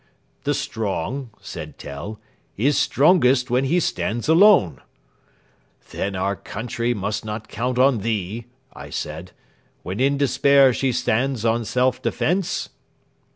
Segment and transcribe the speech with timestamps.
[0.45, 2.19] "'The strong,' said Tell,
[2.57, 4.81] 'is strongest when he stands alone.'
[5.91, 9.31] "'Then our country must not count on thee,' I said,
[9.83, 12.69] 'when in despair she stands on self defence?'